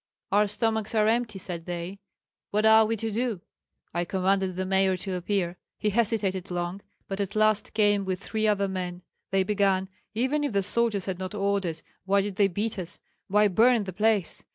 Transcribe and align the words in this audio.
'Our 0.31 0.47
stomachs 0.47 0.95
are 0.95 1.05
empty,' 1.07 1.37
said 1.37 1.67
they, 1.67 1.99
'what 2.49 2.65
are 2.65 2.87
we 2.87 2.97
to 2.97 3.11
do?' 3.11 3.41
I 3.93 4.03
commanded 4.03 4.55
the 4.55 4.65
mayor 4.65 4.97
to 4.97 5.13
appear. 5.13 5.57
He 5.77 5.91
hesitated 5.91 6.49
long, 6.49 6.81
but 7.07 7.21
at 7.21 7.35
last 7.35 7.75
came 7.75 8.03
with 8.03 8.19
three 8.19 8.47
other 8.47 8.67
men. 8.67 9.03
They 9.29 9.43
began: 9.43 9.89
'Even 10.15 10.43
if 10.43 10.53
the 10.53 10.63
soldiers 10.63 11.05
had 11.05 11.19
not 11.19 11.35
orders, 11.35 11.83
why 12.05 12.21
did 12.21 12.37
they 12.37 12.47
beat 12.47 12.79
us, 12.79 12.97
why 13.27 13.47
burn 13.47 13.83
the 13.83 13.93
place? 13.93 14.43